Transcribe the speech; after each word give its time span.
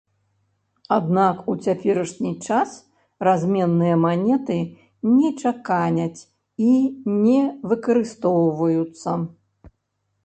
Аднак 0.95 1.37
у 1.51 1.53
цяперашні 1.65 2.31
час 2.47 2.71
разменныя 3.27 3.95
манеты 4.05 4.57
не 5.19 5.29
чаканяць 5.43 6.21
і 6.69 6.75
не 7.23 7.39
выкарыстоўваюцца. 7.75 9.09